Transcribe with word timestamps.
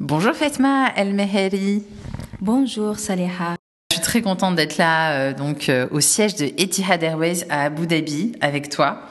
Bonjour 0.00 0.34
Fatma 0.34 0.92
El 0.96 1.14
Meheri. 1.14 1.84
Bonjour 2.40 2.98
Saleha. 2.98 3.54
Je 3.92 3.96
suis 3.96 4.04
très 4.04 4.22
contente 4.22 4.56
d'être 4.56 4.76
là 4.76 5.12
euh, 5.12 5.32
donc 5.32 5.68
euh, 5.68 5.86
au 5.92 6.00
siège 6.00 6.34
de 6.34 6.46
Etihad 6.46 7.00
Airways 7.04 7.46
à 7.48 7.66
Abu 7.66 7.86
Dhabi 7.86 8.32
avec 8.40 8.70
toi. 8.70 9.02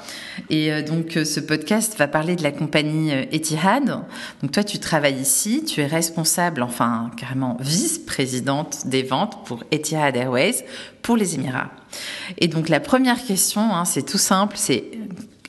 Et 0.50 0.74
euh, 0.74 0.82
donc 0.82 1.12
ce 1.14 1.40
podcast 1.40 1.98
va 1.98 2.10
parler 2.10 2.36
de 2.36 2.44
la 2.44 2.52
compagnie 2.52 3.12
Etihad. 3.32 4.02
Donc 4.42 4.52
toi 4.52 4.66
tu 4.66 4.78
travailles 4.80 5.22
ici, 5.22 5.64
tu 5.64 5.80
es 5.80 5.88
responsable, 5.88 6.62
enfin 6.62 7.12
carrément 7.16 7.56
vice-présidente 7.62 8.86
des 8.88 9.04
ventes 9.04 9.46
pour 9.46 9.64
Etihad 9.72 10.18
Airways 10.18 10.66
pour 11.02 11.16
les 11.16 11.36
Émirats. 11.36 11.72
Et 12.40 12.50
donc 12.50 12.68
la 12.68 12.82
première 12.82 13.24
question, 13.24 13.62
hein, 13.74 13.86
c'est 13.86 14.06
tout 14.06 14.18
simple, 14.18 14.58
c'est 14.58 14.84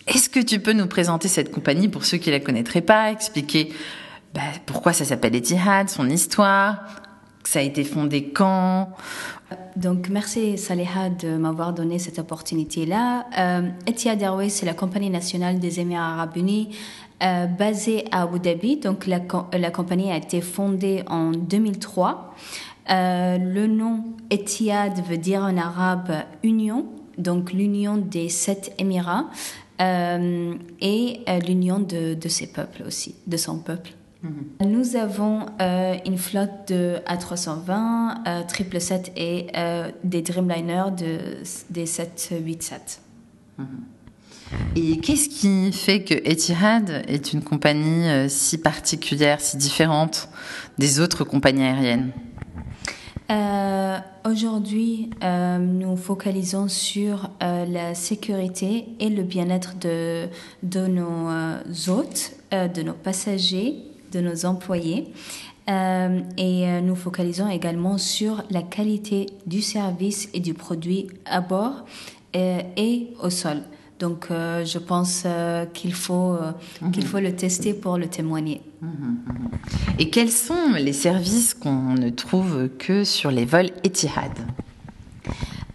est-ce 0.07 0.29
que 0.29 0.41
tu 0.41 0.61
peux 0.61 0.75
nous 0.75 0.87
présenter 0.87 1.27
cette 1.27 1.51
compagnie 1.51 1.89
pour 1.89 2.05
ceux 2.05 2.19
qui 2.19 2.31
la 2.31 2.39
connaîtraient 2.39 2.83
pas, 2.83 3.11
expliquer 3.11 3.73
bah, 4.35 4.41
pourquoi 4.67 4.93
ça 4.93 5.05
s'appelle 5.05 5.37
Etihad, 5.37 5.89
son 5.89 6.11
histoire, 6.11 6.85
ça 7.45 7.61
a 7.61 7.63
été 7.63 7.85
fondé 7.85 8.31
quand? 8.31 8.91
Donc, 9.77 10.09
merci 10.09 10.59
Saleha 10.59 11.11
de 11.11 11.37
m'avoir 11.37 11.73
donné 11.73 12.01
cette 12.01 12.19
opportunité-là. 12.19 13.27
Euh, 13.39 13.69
Etihad 13.87 14.21
Airways, 14.21 14.49
c'est 14.49 14.67
la 14.67 14.75
compagnie 14.75 15.11
nationale 15.11 15.61
des 15.61 15.79
Émirats 15.79 16.15
arabes 16.15 16.37
unis 16.37 16.77
euh, 17.23 17.47
basée 17.47 18.07
à 18.11 18.23
Abu 18.23 18.41
Dhabi. 18.41 18.79
Donc, 18.79 19.07
la, 19.07 19.21
la, 19.53 19.71
compagnie 19.71 20.11
a 20.11 20.17
été 20.17 20.41
fondée 20.41 21.05
en 21.07 21.31
2003. 21.31 22.35
Euh, 22.91 23.39
le 23.39 23.69
nom 23.69 24.05
Etihad 24.31 25.01
veut 25.07 25.17
dire 25.17 25.43
en 25.43 25.57
arabe 25.57 26.13
union, 26.43 26.87
donc 27.19 27.53
l'union 27.53 27.97
des 27.97 28.29
sept 28.29 28.75
Émirats 28.79 29.27
euh, 29.81 30.55
et 30.81 31.21
euh, 31.29 31.39
l'union 31.39 31.79
de 31.79 32.29
ses 32.29 32.49
peuples 32.49 32.83
aussi, 32.85 33.15
de 33.27 33.37
son 33.37 33.59
peuple. 33.59 33.93
Mhm. 34.25 34.71
Nous 34.71 34.97
avons 34.97 35.47
euh, 35.61 35.97
une 36.07 36.17
flotte 36.17 36.69
de 36.69 36.97
A320, 37.07 38.27
euh, 38.27 38.41
777 38.49 39.13
et 39.17 39.47
euh, 39.55 39.91
des 40.03 40.23
Dreamliner 40.23 40.85
de, 40.97 41.19
des 41.69 41.87
787. 41.87 43.01
Mhm. 43.59 43.67
Et 44.77 44.99
qu'est-ce 44.99 45.29
qui 45.29 45.73
fait 45.73 46.03
que 46.03 46.15
Etihad 46.15 47.05
est 47.07 47.33
une 47.33 47.43
compagnie 47.43 48.09
euh, 48.09 48.29
si 48.29 48.59
particulière, 48.59 49.41
si 49.41 49.57
différente 49.57 50.29
des 50.79 51.01
autres 51.01 51.25
compagnies 51.25 51.65
aériennes? 51.65 52.13
Euh, 53.31 53.99
Aujourd'hui, 54.27 55.11
euh, 55.23 55.59
nous 55.59 55.99
focalisons 55.99 56.69
sur 56.69 57.29
euh, 57.43 57.67
la 57.67 57.95
sécurité 57.95 58.87
et 58.99 59.11
le 59.11 59.23
bien-être 59.23 59.79
de, 59.79 60.29
de 60.63 60.87
nos 60.87 61.29
hôtes, 61.89 62.33
de 62.51 62.83
nos 62.83 62.95
passagers 62.95 63.94
de 64.15 64.21
nos 64.21 64.47
employés. 64.47 65.13
Euh, 65.69 66.21
et 66.37 66.69
euh, 66.69 66.81
nous 66.81 66.95
focalisons 66.95 67.49
également 67.49 67.97
sur 67.97 68.43
la 68.51 68.63
qualité 68.63 69.27
du 69.47 69.63
service 69.63 70.29
et 70.35 70.41
du 70.41 70.53
produit 70.53 71.07
à 71.25 71.41
bord 71.41 71.87
euh, 72.37 72.61
et 72.77 73.09
au 73.23 73.31
sol. 73.31 73.63
Donc, 74.01 74.27
je 74.31 74.79
pense 74.79 75.25
qu'il 75.73 75.95
faut, 75.95 76.37
qu'il 76.93 77.07
faut 77.07 77.21
le 77.21 77.35
tester 77.35 77.73
pour 77.73 77.97
le 77.97 78.09
témoigner. 78.09 78.61
Et 80.01 80.11
quels 80.11 80.33
sont 80.33 80.73
les 80.77 80.93
services 80.93 81.55
qu'on 81.55 81.95
ne 81.95 82.11
trouve 82.11 82.69
que 82.77 83.05
sur 83.05 83.31
les 83.31 83.45
vols 83.45 83.71
Etihad? 83.85 84.33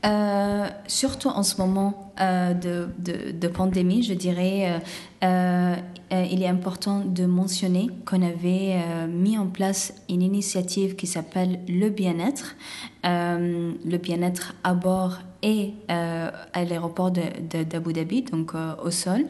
Euh, 0.06 0.68
surtout 0.88 1.28
en 1.28 1.44
ce 1.44 1.58
moment 1.58 2.14
euh, 2.22 2.54
de, 2.54 3.48
pandémie, 3.48 4.04
je 4.04 4.14
dirais, 4.14 4.82
euh, 5.24 5.76
il 6.12 6.42
est 6.42 6.48
important 6.48 7.04
de 7.04 7.26
mentionner 7.26 7.90
qu'on 8.06 8.22
avait 8.22 9.08
mis 9.08 9.38
en 9.38 9.48
place 9.48 9.94
une 10.10 10.22
initiative 10.22 10.96
qui 10.96 11.08
s'appelle 11.08 11.60
le 11.68 11.90
bien-être, 11.90 12.56
le 13.04 13.98
bien-être 13.98 14.56
à 14.64 14.74
bord 14.74 15.20
et 15.42 15.74
à 15.90 16.64
l'aéroport 16.66 17.12
d'Abu 17.12 17.94
Dhabi, 17.94 18.24
donc 18.24 18.54
au 18.84 18.92
sol. 18.92 19.26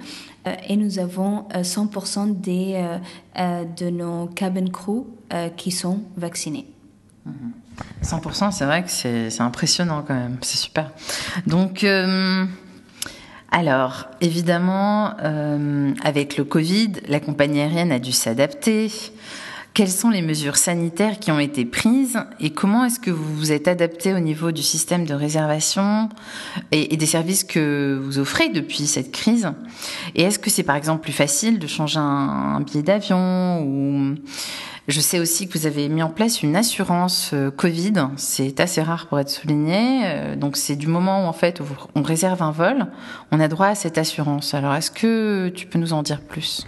et 0.68 0.76
nous 0.76 1.00
avons 1.00 1.46
100% 1.54 2.40
des, 2.40 2.86
de 3.36 3.90
nos 3.90 4.28
cabin 4.28 4.68
crew 4.68 5.06
qui 5.58 5.72
sont 5.72 6.02
vaccinés. 6.18 6.68
100%, 8.04 8.52
c'est 8.52 8.66
vrai 8.66 8.84
que 8.84 8.90
c'est 8.90 9.42
impressionnant 9.42 10.04
quand 10.08 10.16
même, 10.16 10.38
c'est 10.42 10.58
super. 10.58 10.92
Donc, 11.48 11.84
euh, 11.84 12.46
alors, 13.52 14.06
évidemment, 14.22 15.14
euh, 15.24 15.92
avec 16.04 16.38
le 16.38 16.44
Covid, 16.44 16.94
la 17.08 17.20
compagnie 17.20 17.62
aérienne 17.62 17.92
a 17.92 18.00
dû 18.00 18.12
s'adapter. 18.12 18.92
Quelles 19.74 19.90
sont 19.90 20.10
les 20.10 20.22
mesures 20.22 20.58
sanitaires 20.58 21.20
qui 21.20 21.32
ont 21.32 21.40
été 21.40 21.64
prises 21.64 22.20
et 22.40 22.50
comment 22.50 22.86
est-ce 22.86 23.00
que 23.00 23.12
vous 23.12 23.36
vous 23.36 23.52
êtes 23.52 23.68
adapté 23.68 24.14
au 24.14 24.20
niveau 24.20 24.52
du 24.52 24.64
système 24.64 25.06
de 25.06 25.14
réservation 25.14 26.10
et, 26.72 26.98
des 26.98 27.06
services 27.06 27.44
que 27.44 27.98
vous 28.02 28.20
offrez 28.20 28.50
depuis 28.50 28.88
cette 28.88 29.12
crise? 29.12 29.52
Et 30.16 30.24
est-ce 30.24 30.40
que 30.40 30.50
c'est 30.50 30.64
par 30.64 30.76
exemple 30.76 31.02
plus 31.02 31.14
facile 31.14 31.60
de 31.60 31.68
changer 31.68 32.00
un, 32.00 32.62
billet 32.62 32.84
d'avion 32.84 34.18
je 34.88 35.02
sais 35.02 35.20
aussi 35.20 35.48
que 35.48 35.56
vous 35.56 35.68
avez 35.68 35.88
mis 35.88 36.02
en 36.02 36.10
place 36.10 36.42
une 36.42 36.56
assurance 36.56 37.30
euh, 37.34 37.52
Covid. 37.52 37.94
C'est 38.16 38.60
assez 38.60 38.82
rare 38.82 39.06
pour 39.06 39.20
être 39.20 39.30
souligné. 39.30 40.02
Euh, 40.06 40.36
donc 40.36 40.58
c'est 40.58 40.76
du 40.76 40.88
moment 40.88 41.26
où 41.26 41.28
en 41.28 41.34
fait 41.34 41.62
on 41.94 42.02
réserve 42.02 42.42
un 42.42 42.50
vol, 42.50 42.88
on 43.32 43.40
a 43.40 43.48
droit 43.48 43.68
à 43.68 43.76
cette 43.76 44.00
assurance. 44.00 44.56
Alors 44.56 44.74
est-ce 44.74 44.90
que 44.90 45.50
tu 45.50 45.68
peux 45.68 45.78
nous 45.78 45.94
en 45.94 46.02
dire 46.02 46.22
plus? 46.22 46.66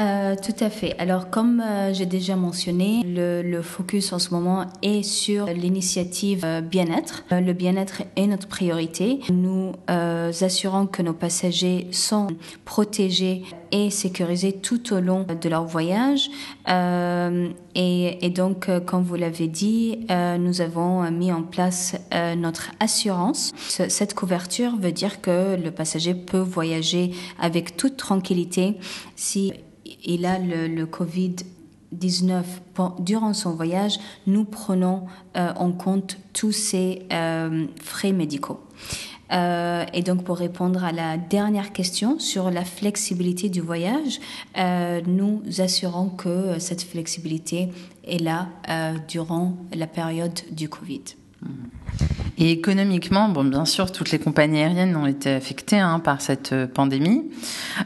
Euh, 0.00 0.36
tout 0.36 0.64
à 0.64 0.70
fait. 0.70 0.94
Alors, 0.98 1.28
comme 1.28 1.60
euh, 1.60 1.92
j'ai 1.92 2.06
déjà 2.06 2.34
mentionné, 2.34 3.02
le, 3.04 3.60
focus 3.60 4.14
en 4.14 4.18
ce 4.18 4.30
moment 4.30 4.64
est 4.80 5.02
sur 5.02 5.46
l'initiative 5.46 6.44
euh, 6.44 6.62
bien-être. 6.62 7.24
Le 7.30 7.52
bien-être 7.52 8.02
est 8.16 8.26
notre 8.26 8.48
priorité. 8.48 9.20
Nous 9.30 9.72
assurons 9.88 10.86
que 10.86 11.02
nos 11.02 11.12
passagers 11.12 11.88
sont 11.90 12.28
protégés 12.64 13.42
et 13.70 13.90
sécurisés 13.90 14.52
tout 14.52 14.94
au 14.94 15.00
long 15.00 15.26
de 15.40 15.48
leur 15.48 15.64
voyage. 15.64 16.30
Et, 16.68 18.26
et, 18.26 18.30
donc, 18.30 18.68
comme 18.86 19.02
vous 19.02 19.14
l'avez 19.16 19.48
dit, 19.48 20.06
nous 20.38 20.60
avons 20.60 21.10
mis 21.10 21.32
en 21.32 21.42
place 21.42 21.96
notre 22.36 22.70
assurance. 22.80 23.52
Cette 23.56 24.14
couverture 24.14 24.76
veut 24.76 24.92
dire 24.92 25.20
que 25.20 25.56
le 25.56 25.70
passager 25.70 26.14
peut 26.14 26.38
voyager 26.38 27.12
avec 27.38 27.76
toute 27.76 27.96
tranquillité 27.96 28.76
si 29.16 29.52
il 30.04 30.26
a 30.26 30.38
le, 30.38 30.66
le 30.68 30.86
Covid-19 30.86 32.42
durant 33.00 33.34
son 33.34 33.54
voyage, 33.54 33.98
nous 34.26 34.44
prenons 34.44 35.04
euh, 35.36 35.52
en 35.56 35.72
compte 35.72 36.18
tous 36.32 36.52
ces 36.52 37.02
euh, 37.12 37.66
frais 37.80 38.12
médicaux. 38.12 38.60
Euh, 39.32 39.86
et 39.94 40.02
donc, 40.02 40.24
pour 40.24 40.36
répondre 40.36 40.84
à 40.84 40.92
la 40.92 41.16
dernière 41.16 41.72
question 41.72 42.18
sur 42.18 42.50
la 42.50 42.64
flexibilité 42.64 43.48
du 43.48 43.62
voyage, 43.62 44.20
nous 45.06 45.42
assurons 45.58 46.10
que 46.10 46.58
cette 46.58 46.82
flexibilité 46.82 47.70
est 48.06 48.22
là 48.22 48.48
durant 49.08 49.56
la 49.74 49.86
période 49.86 50.38
du 50.50 50.68
Covid. 50.68 51.02
Mmh. 51.40 51.48
Et 52.38 52.50
économiquement, 52.50 53.28
bon, 53.28 53.44
bien 53.44 53.64
sûr, 53.64 53.92
toutes 53.92 54.10
les 54.10 54.18
compagnies 54.18 54.60
aériennes 54.60 54.96
ont 54.96 55.06
été 55.06 55.30
affectées 55.30 55.78
hein, 55.78 56.00
par 56.00 56.20
cette 56.20 56.52
euh, 56.52 56.66
pandémie. 56.66 57.30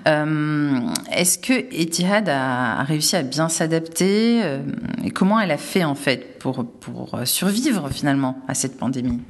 Euh, 0.07 0.79
Est-ce 1.11 1.39
que 1.39 1.53
Etihad 1.53 2.29
a, 2.29 2.83
réussi 2.84 3.17
à 3.17 3.23
bien 3.23 3.49
s'adapter 3.49 4.41
euh, 4.43 4.59
et 5.05 5.11
comment 5.11 5.41
elle 5.41 5.51
a 5.51 5.57
fait 5.57 5.84
en 5.84 5.95
fait 5.95 6.39
pour, 6.39 6.65
pour 6.65 7.21
survivre 7.25 7.89
finalement 7.91 8.39
à 8.47 8.55
cette 8.55 8.79
pandémie? 8.79 9.21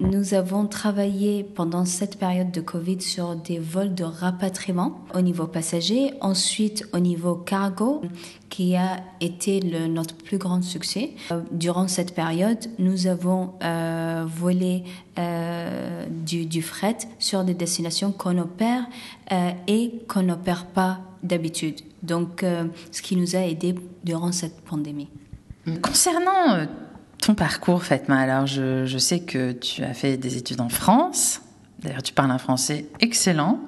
Nous 0.00 0.34
avons 0.34 0.66
travaillé 0.66 1.42
pendant 1.42 1.84
cette 1.84 2.18
période 2.18 2.50
de 2.50 2.60
Covid 2.60 3.00
sur 3.00 3.34
des 3.36 3.58
vols 3.58 3.94
de 3.94 4.04
rapatriement 4.04 5.00
au 5.14 5.20
niveau 5.20 5.46
passager, 5.46 6.12
ensuite 6.20 6.86
au 6.92 6.98
niveau 6.98 7.34
cargo, 7.34 8.02
qui 8.50 8.76
a 8.76 8.98
été 9.20 9.60
le, 9.60 9.86
notre 9.86 10.14
plus 10.14 10.38
grand 10.38 10.62
succès. 10.62 11.12
Euh, 11.30 11.40
durant 11.50 11.88
cette 11.88 12.14
période, 12.14 12.58
nous 12.78 13.06
avons 13.06 13.54
euh, 13.62 14.24
volé 14.26 14.84
euh, 15.18 16.06
du, 16.10 16.46
du, 16.46 16.62
fret 16.62 16.98
sur 17.18 17.44
des 17.44 17.54
destinations 17.54 18.12
qu'on 18.12 18.38
opère 18.38 18.86
euh, 19.32 19.50
et 19.66 19.92
qu'on 20.08 20.22
n'opère 20.22 20.66
pas 20.66 21.00
d'habitude. 21.22 21.80
Donc, 22.02 22.42
euh, 22.42 22.64
ce 22.92 23.02
qui 23.02 23.16
nous 23.16 23.34
a 23.34 23.40
aidé 23.40 23.74
durant 24.04 24.32
cette 24.32 24.60
pandémie. 24.60 25.08
Concernant 25.82 26.66
ton 27.20 27.34
parcours, 27.34 27.82
Fatma, 27.82 28.18
alors 28.18 28.46
je, 28.46 28.86
je, 28.86 28.98
sais 28.98 29.20
que 29.20 29.52
tu 29.52 29.82
as 29.82 29.94
fait 29.94 30.16
des 30.16 30.36
études 30.36 30.60
en 30.60 30.68
France. 30.68 31.40
D'ailleurs, 31.82 32.02
tu 32.02 32.12
parles 32.12 32.30
un 32.30 32.38
français 32.38 32.86
excellent. 33.00 33.60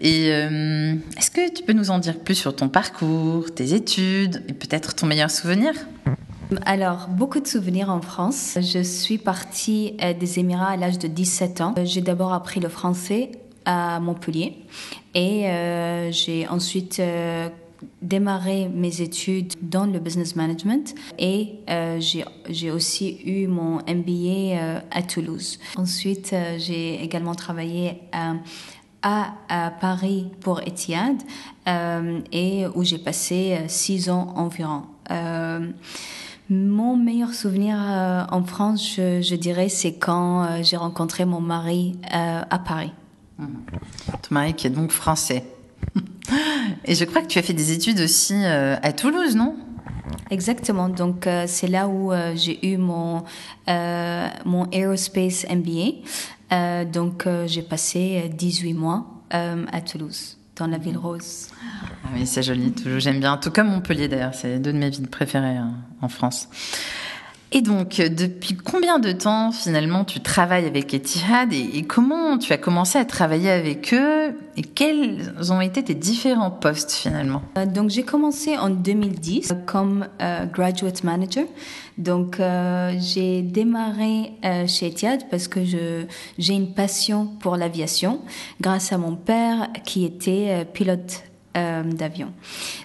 Et 0.00 0.32
euh, 0.32 0.94
est-ce 1.16 1.30
que 1.30 1.52
tu 1.52 1.62
peux 1.62 1.72
nous 1.72 1.90
en 1.90 1.98
dire 1.98 2.18
plus 2.18 2.34
sur 2.34 2.54
ton 2.54 2.68
parcours, 2.68 3.54
tes 3.54 3.74
études 3.74 4.42
et 4.48 4.52
peut-être 4.52 4.94
ton 4.94 5.06
meilleur 5.06 5.30
souvenir? 5.30 5.72
Alors, 6.64 7.08
beaucoup 7.08 7.40
de 7.40 7.46
souvenirs 7.46 7.90
en 7.90 8.00
France. 8.00 8.58
Je 8.60 8.82
suis 8.82 9.18
partie 9.18 9.94
euh, 10.02 10.14
des 10.14 10.38
Émirats 10.38 10.70
à 10.70 10.76
l'âge 10.76 10.98
de 10.98 11.06
17 11.06 11.60
ans. 11.60 11.74
J'ai 11.84 12.00
d'abord 12.00 12.32
appris 12.32 12.58
le 12.58 12.68
français 12.68 13.30
à 13.64 14.00
Montpellier 14.00 14.56
et 15.14 15.46
euh, 15.48 16.10
j'ai 16.10 16.48
ensuite 16.48 17.00
démarré 18.02 18.68
mes 18.68 19.00
études 19.00 19.54
dans 19.62 19.86
le 19.86 19.98
business 19.98 20.36
management 20.36 20.94
et 21.18 21.60
euh, 21.68 22.00
j'ai 22.48 22.70
aussi 22.70 23.20
eu 23.24 23.46
mon 23.46 23.78
MBA 23.78 24.56
euh, 24.56 24.80
à 24.90 25.02
Toulouse. 25.02 25.58
Ensuite, 25.76 26.32
euh, 26.32 26.56
j'ai 26.58 27.02
également 27.02 27.34
travaillé 27.34 28.02
à, 28.12 28.34
à, 29.02 29.70
Paris 29.80 30.28
pour 30.40 30.60
Etihad 30.60 31.16
et 32.32 32.66
où 32.74 32.82
j'ai 32.82 32.98
passé 32.98 33.58
six 33.68 34.10
ans 34.10 34.32
environ. 34.36 34.82
Mon 36.50 36.96
meilleur 36.96 37.32
souvenir 37.32 37.76
en 37.78 38.42
France, 38.42 38.94
je, 38.96 39.34
dirais, 39.36 39.68
c'est 39.68 39.94
quand 39.94 40.62
j'ai 40.62 40.76
rencontré 40.76 41.26
mon 41.26 41.40
mari 41.40 41.96
à 42.10 42.58
Paris. 42.58 42.92
Ton 43.38 44.32
mari 44.32 44.54
qui 44.54 44.66
est 44.66 44.70
donc 44.70 44.90
français. 44.90 45.44
Et 46.84 46.94
je 46.94 47.04
crois 47.04 47.22
que 47.22 47.26
tu 47.26 47.38
as 47.38 47.42
fait 47.42 47.52
des 47.52 47.72
études 47.72 48.00
aussi 48.00 48.34
euh, 48.34 48.76
à 48.82 48.92
Toulouse, 48.92 49.36
non? 49.36 49.56
Exactement. 50.30 50.88
Donc, 50.88 51.26
euh, 51.26 51.44
c'est 51.46 51.68
là 51.68 51.88
où 51.88 52.12
euh, 52.12 52.34
j'ai 52.34 52.66
eu 52.66 52.76
mon, 52.76 53.24
mon 53.66 54.70
Aerospace 54.70 55.46
MBA. 55.48 56.84
donc, 56.84 57.26
j'ai 57.46 57.62
passé 57.62 58.30
18 58.34 58.74
mois 58.74 59.06
à 59.30 59.80
Toulouse, 59.80 60.38
dans 60.56 60.66
la 60.66 60.78
ville 60.78 60.98
rose. 60.98 61.48
Ah 62.04 62.08
oui, 62.14 62.26
c'est 62.26 62.42
joli, 62.42 62.72
Toulouse, 62.72 63.02
j'aime 63.02 63.20
bien. 63.20 63.36
Tout 63.36 63.50
comme 63.50 63.68
Montpellier, 63.68 64.08
d'ailleurs. 64.08 64.34
C'est 64.34 64.58
deux 64.58 64.72
de 64.72 64.78
mes 64.78 64.90
villes 64.90 65.08
préférées 65.08 65.56
hein, 65.56 65.74
en 66.00 66.08
France. 66.08 66.48
Et 67.50 67.62
donc, 67.62 67.96
depuis 67.96 68.54
combien 68.56 68.98
de 68.98 69.10
temps 69.12 69.52
finalement 69.52 70.04
tu 70.04 70.20
travailles 70.20 70.66
avec 70.66 70.92
Etihad 70.92 71.50
et, 71.52 71.82
comment 71.82 72.36
tu 72.36 72.52
as 72.52 72.58
commencé 72.58 72.98
à 72.98 73.06
travailler 73.06 73.50
avec 73.50 73.94
eux 73.94 74.36
et 74.56 74.62
quels 74.62 75.32
ont 75.50 75.62
été 75.62 75.82
tes 75.82 75.94
différents 75.94 76.50
postes 76.50 76.92
finalement? 76.92 77.40
Euh, 77.56 77.64
Donc, 77.64 77.88
j'ai 77.88 78.02
commencé 78.02 78.58
en 78.58 78.68
2010 78.68 79.54
comme 79.64 80.06
euh, 80.20 80.44
graduate 80.44 81.04
manager. 81.04 81.46
Donc, 81.96 82.38
euh, 82.38 82.94
j'ai 83.00 83.40
démarré 83.40 84.32
chez 84.66 84.88
Etihad 84.88 85.24
parce 85.30 85.48
que 85.48 85.60
j'ai 85.64 86.52
une 86.52 86.74
passion 86.74 87.26
pour 87.40 87.56
l'aviation 87.56 88.20
grâce 88.60 88.92
à 88.92 88.98
mon 88.98 89.16
père 89.16 89.68
qui 89.84 90.04
était 90.04 90.66
pilote 90.72 91.22
euh, 91.58 91.82
d'avion. 91.82 92.32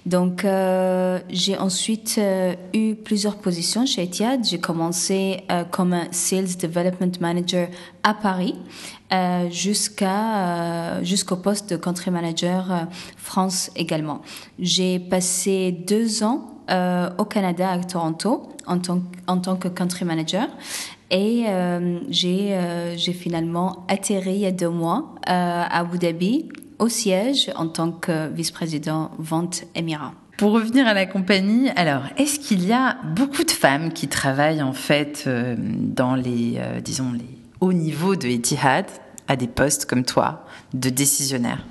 Donc, 0.07 0.45
euh, 0.45 1.19
j'ai 1.29 1.55
ensuite 1.57 2.15
euh, 2.17 2.55
eu 2.73 2.95
plusieurs 2.95 3.35
positions 3.35 3.85
chez 3.85 4.01
Etihad. 4.01 4.43
J'ai 4.43 4.59
commencé 4.59 5.43
comme 5.69 5.93
un 5.93 6.07
Sales 6.11 6.57
Development 6.59 7.11
Manager 7.19 7.67
à 8.01 8.15
Paris 8.15 8.55
jusqu'à 9.51 11.03
jusqu'au 11.03 11.35
poste 11.35 11.69
de 11.69 11.75
Country 11.75 12.09
Manager 12.09 12.87
France 13.15 13.69
également. 13.75 14.21
J'ai 14.57 14.97
passé 14.97 15.71
deux 15.71 16.23
ans 16.23 16.47
au 17.19 17.25
Canada 17.25 17.69
à 17.69 17.77
Toronto 17.77 18.49
en 18.65 18.79
tant, 18.79 19.03
en 19.27 19.37
tant 19.37 19.55
que 19.55 19.67
Country 19.67 20.05
Manager. 20.05 20.47
Et 21.11 21.45
j'ai 22.09 22.57
j'ai 22.97 23.13
finalement 23.13 23.85
atterri 23.87 24.33
il 24.33 24.39
y 24.39 24.45
a 24.47 24.51
deux 24.51 24.69
mois 24.69 25.13
à 25.27 25.79
Abu 25.79 25.99
Dhabi 25.99 26.49
au 26.79 26.89
siège 26.89 27.51
en 27.55 27.67
tant 27.67 27.91
que 27.91 28.29
vice-président 28.29 29.11
vente 29.17 29.63
Émirat. 29.75 30.13
Pour 30.37 30.51
revenir 30.51 30.87
à 30.87 30.93
la 30.93 31.05
compagnie, 31.05 31.69
alors 31.75 32.03
est-ce 32.17 32.39
qu'il 32.39 32.65
y 32.65 32.73
a 32.73 32.97
beaucoup 33.15 33.43
de 33.43 33.51
femmes 33.51 33.93
qui 33.93 34.07
travaillent 34.07 34.63
en 34.63 34.73
fait 34.73 35.25
euh, 35.27 35.55
dans 35.57 36.15
les, 36.15 36.55
euh, 36.57 36.81
disons, 36.81 37.11
les 37.13 37.37
hauts 37.61 37.73
niveaux 37.73 38.15
de 38.15 38.27
Etihad 38.27 38.85
à 39.27 39.35
des 39.35 39.47
postes 39.47 39.85
comme 39.85 40.03
toi, 40.03 40.45
de 40.73 40.89
décisionnaire 40.89 41.65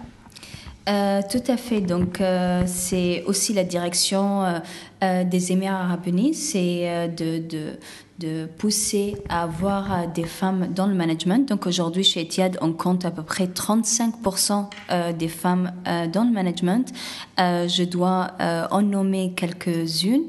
euh, 0.89 1.21
tout 1.31 1.43
à 1.49 1.57
fait. 1.57 1.81
Donc, 1.81 2.23
c'est 2.67 3.23
aussi 3.25 3.53
la 3.53 3.65
direction 3.65 4.61
des 5.01 5.53
Émirats 5.53 5.83
arabes 5.83 6.07
unis, 6.07 6.35
c'est 6.35 7.09
de, 7.17 8.47
pousser 8.59 9.17
à 9.29 9.43
avoir 9.43 9.93
euh, 9.93 10.07
des 10.07 10.25
femmes 10.25 10.69
dans 10.75 10.87
le 10.87 10.95
management. 10.95 11.49
Donc 11.49 11.67
aujourd'hui, 11.67 12.05
chez 12.05 12.21
Etihad, 12.21 12.59
on 12.61 12.73
compte 12.73 13.05
à 13.05 13.11
peu 13.11 13.23
près 13.23 13.47
35% 13.47 14.67
euh, 14.91 15.13
des 15.13 15.29
femmes 15.29 15.73
euh, 15.87 16.07
dans 16.07 16.25
le 16.25 16.31
management. 16.31 16.93
Je 17.39 17.85
dois 17.85 18.33
en 18.71 18.83
nommer 18.83 19.33
quelques-unes 19.35 20.23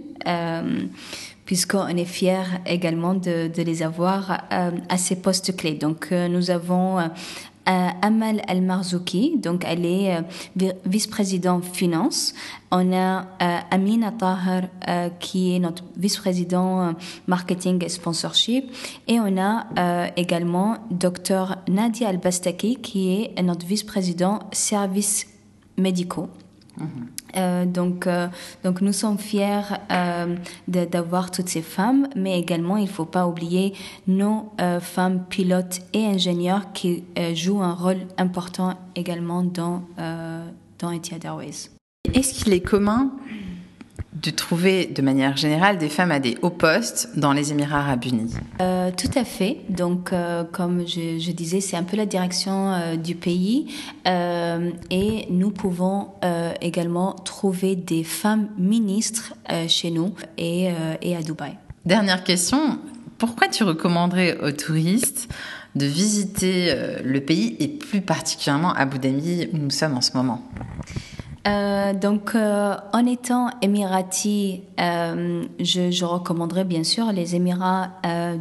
puisqu'on 1.46 1.88
est 1.88 2.06
fiers 2.06 2.44
également 2.66 3.14
de, 3.14 3.52
les 3.56 3.84
avoir 3.84 4.46
à 4.50 4.98
ces 4.98 5.16
postes 5.16 5.56
clés. 5.56 5.76
Donc, 5.76 6.12
nous 6.12 6.50
avons 6.50 7.00
euh, 7.00 7.08
Amal 7.66 8.42
El 8.48 8.62
Marzouki, 8.62 9.38
donc 9.38 9.64
elle 9.66 9.86
est 9.86 10.18
euh, 10.18 10.72
vice-président 10.86 11.62
finance. 11.62 12.34
On 12.72 12.92
a 12.94 13.22
euh, 13.42 13.60
Amina 13.72 14.12
Tahar 14.12 14.64
qui 15.20 15.56
est 15.56 15.60
notre 15.60 15.84
vice-président 15.96 16.94
marketing 17.28 17.84
et 17.84 17.90
sponsorship. 17.90 18.72
Et 19.08 19.20
on 19.20 19.38
a 19.38 20.12
également 20.16 20.78
Dr 20.92 21.56
Nadia 21.68 22.10
Al-Bastaki 22.10 22.78
qui 22.78 23.32
est 23.36 23.42
notre 23.42 23.66
vice-président 23.66 24.40
services 24.52 25.28
médicaux. 25.78 26.30
Euh, 27.36 27.66
donc, 27.66 28.08
euh, 28.08 28.28
donc 28.64 28.82
nous 28.82 28.94
sommes 28.94 29.18
fiers 29.18 29.62
euh, 29.92 30.36
d'avoir 30.68 31.32
toutes 31.32 31.50
ces 31.50 31.62
femmes, 31.62 32.08
mais 32.16 32.40
également 32.40 32.78
il 32.78 32.84
ne 32.84 32.90
faut 32.90 33.06
pas 33.06 33.28
oublier 33.28 33.74
nos 34.08 34.52
femmes 34.82 35.24
pilotes 35.30 35.82
et 35.94 36.06
ingénieurs 36.06 36.74
qui 36.74 37.04
jouent 37.34 37.62
un 37.62 37.74
rôle 37.74 38.00
important 38.18 38.76
également 38.96 39.44
dans, 39.44 39.84
dans 40.80 40.92
Etihad 40.92 41.26
Airways. 41.26 41.70
Est-ce 42.14 42.34
qu'il 42.34 42.54
est 42.54 42.62
commun 42.62 43.12
de 44.24 44.30
trouver 44.30 44.86
de 44.86 45.02
manière 45.02 45.36
générale 45.36 45.78
des 45.78 45.90
femmes 45.90 46.12
à 46.12 46.20
des 46.20 46.38
hauts 46.42 46.50
postes 46.50 47.10
dans 47.18 47.34
les 47.34 47.52
Émirats 47.52 47.80
arabes 47.80 48.06
unis 48.06 48.34
euh, 48.62 48.90
Tout 48.96 49.12
à 49.16 49.26
fait. 49.26 49.58
Donc, 49.70 50.14
euh, 50.14 50.46
comme 50.46 50.88
je, 50.88 51.32
disais, 51.32 51.60
c'est 51.60 51.76
un 51.76 51.84
peu 51.84 51.98
la 51.98 52.06
direction 52.06 52.74
euh, 52.74 52.96
du 52.96 53.16
pays 53.16 53.68
et 54.06 55.28
nous 55.30 55.52
pouvons 55.52 56.10
également 56.62 57.14
trouver 57.14 57.76
des 57.76 58.04
femmes 58.04 58.50
ministres 58.58 59.34
chez 59.68 59.92
nous 59.92 60.14
et, 60.38 60.70
et 61.02 61.16
à 61.16 61.22
Dubaï. 61.22 61.58
Dernière 61.86 62.24
question, 62.24 62.80
pourquoi 63.18 63.48
tu 63.48 63.64
recommanderais 63.64 64.38
aux 64.42 64.52
touristes 64.52 65.30
de 65.76 65.86
visiter 65.86 66.76
le 67.04 67.20
pays 67.22 67.56
et 67.60 67.68
plus 67.68 68.02
particulièrement 68.02 68.74
Abu 68.74 69.00
Dhabi 69.00 69.50
où 69.54 69.58
nous 69.58 69.70
sommes 69.70 69.96
en 69.96 70.02
ce 70.02 70.16
moment? 70.16 70.44
Euh, 71.46 71.94
donc, 71.94 72.36
euh, 72.36 72.76
en 72.94 73.06
étant 73.06 73.50
émirati, 73.62 74.62
euh, 74.80 75.44
je, 75.60 76.06
recommanderais 76.06 76.64
bien 76.64 76.84
sûr 76.84 77.12
les 77.12 77.36
Émirats, 77.36 77.90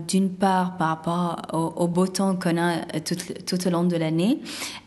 d'une 0.06 0.30
part 0.30 0.76
par 0.76 0.88
rapport 0.88 1.42
au, 1.52 1.88
beau 1.88 2.06
temps 2.06 2.36
qu'on 2.36 2.56
a 2.58 2.78
tout, 3.00 3.16
tout, 3.46 3.66
au 3.66 3.70
long 3.70 3.84
de 3.84 3.96
l'année, 3.96 4.38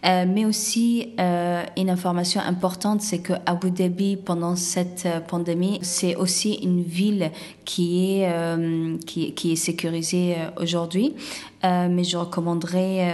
mais 0.04 0.46
aussi 0.46 1.14
une 1.18 1.90
information 1.90 2.42
importante, 2.42 3.02
c'est 3.02 3.20
que 3.20 3.34
Abu 3.46 3.72
Dhabi, 3.72 4.18
pendant 4.18 4.56
cette 4.56 5.08
pandémie, 5.28 5.80
c'est 5.82 6.16
aussi 6.16 6.54
une 6.56 6.84
ville 6.84 7.32
qui 7.64 8.22
est, 8.22 9.06
qui, 9.06 9.52
est 9.52 9.56
sécurisée 9.56 10.36
aujourd'hui. 10.58 11.16
Mais 11.66 12.04
je 12.04 12.18
recommanderais 12.18 13.14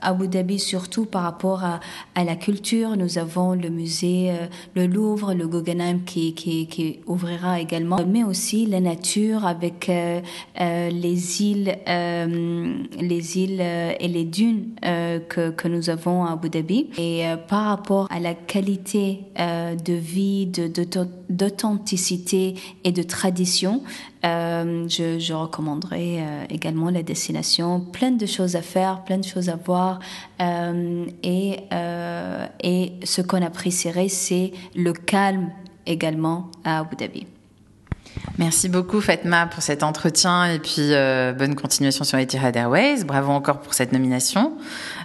Abu 0.00 0.28
Dhabi 0.28 0.58
surtout 0.58 1.04
par 1.04 1.22
rapport 1.22 1.62
à, 1.64 1.80
la 2.24 2.36
culture. 2.36 2.96
Nous 2.96 3.18
avons 3.18 3.52
le 3.52 3.70
musée 3.70 4.30
euh, 4.30 4.46
le 4.74 4.86
Louvre, 4.86 5.34
le 5.34 5.46
Guggenheim 5.46 6.00
qui, 6.04 7.00
ouvrira 7.06 7.60
également, 7.60 7.98
mais 8.06 8.24
aussi 8.24 8.66
la 8.66 8.80
nature 8.80 9.46
avec 9.46 9.88
euh, 9.88 10.20
euh, 10.60 10.90
les 10.90 11.42
îles, 11.42 11.76
les 11.86 13.38
îles 13.38 13.60
et 13.60 14.08
les 14.08 14.24
dunes 14.24 14.70
que, 14.82 15.50
que 15.50 15.68
nous 15.68 15.90
avons 15.90 16.24
à 16.24 16.32
Abu 16.32 16.50
Dhabi. 16.50 16.90
Et 16.98 17.24
par 17.48 17.66
rapport 17.66 18.08
à 18.10 18.20
la 18.20 18.34
qualité 18.34 19.20
de 19.36 19.92
vie, 19.92 20.46
d'authenticité 21.28 22.54
et 22.84 22.92
de 22.92 23.02
tradition, 23.02 23.82
je, 24.22 25.16
je, 25.18 25.32
recommanderais 25.32 26.46
également 26.50 26.90
la 26.90 27.02
destination. 27.02 27.80
Plein 27.80 28.10
de 28.10 28.26
choses 28.26 28.56
à 28.56 28.62
faire, 28.62 29.04
plein 29.04 29.18
de 29.18 29.24
choses 29.24 29.48
à 29.48 29.56
voir. 29.56 30.00
et, 30.40 31.56
et 32.62 32.92
ce 33.04 33.22
qu'on 33.22 33.42
apprécierait, 33.42 34.08
c'est 34.08 34.52
le 34.74 34.92
calme 34.92 35.50
également 35.86 36.50
à 36.64 36.80
Abu 36.80 36.96
Dhabi. 36.96 37.26
Merci 38.36 38.68
beaucoup 38.68 39.00
Fatma 39.00 39.46
pour 39.46 39.62
cet 39.62 39.82
entretien 39.82 40.46
et 40.52 40.58
puis 40.58 40.92
euh, 40.92 41.32
bonne 41.32 41.54
continuation 41.54 42.04
sur 42.04 42.18
Etihad 42.18 42.56
Airways. 42.56 43.04
Bravo 43.04 43.32
encore 43.32 43.60
pour 43.60 43.74
cette 43.74 43.92
nomination 43.92 44.52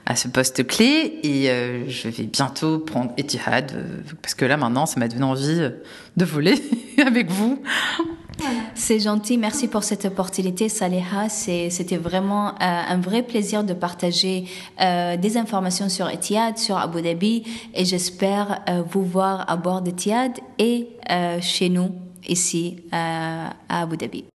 à 0.05 0.15
ce 0.15 0.27
poste 0.27 0.65
clé 0.67 1.19
et 1.23 1.49
euh, 1.49 1.89
je 1.89 2.09
vais 2.09 2.23
bientôt 2.23 2.79
prendre 2.79 3.11
Etihad 3.17 3.71
euh, 3.75 4.01
parce 4.21 4.35
que 4.35 4.45
là 4.45 4.57
maintenant 4.57 4.85
ça 4.85 4.99
m'a 4.99 5.07
donné 5.07 5.23
envie 5.23 5.69
de 6.17 6.25
voler 6.25 6.61
avec 7.05 7.29
vous. 7.29 7.61
C'est 8.75 8.99
gentil, 8.99 9.37
merci 9.37 9.67
pour 9.67 9.83
cette 9.83 10.05
opportunité, 10.05 10.69
Saleha. 10.69 11.29
C'était 11.29 11.97
vraiment 11.97 12.49
euh, 12.49 12.53
un 12.59 12.99
vrai 12.99 13.23
plaisir 13.23 13.63
de 13.63 13.73
partager 13.73 14.45
euh, 14.81 15.17
des 15.17 15.37
informations 15.37 15.89
sur 15.89 16.09
Etihad, 16.09 16.57
sur 16.57 16.77
Abu 16.77 17.01
Dhabi, 17.01 17.43
et 17.73 17.85
j'espère 17.85 18.61
euh, 18.69 18.83
vous 18.89 19.03
voir 19.03 19.49
à 19.49 19.55
bord 19.55 19.81
d'Etihad 19.81 20.33
et 20.59 20.87
chez 21.41 21.69
nous 21.69 21.91
ici 22.27 22.77
à 22.91 23.53
Abu 23.69 23.97
Dhabi. 23.97 24.32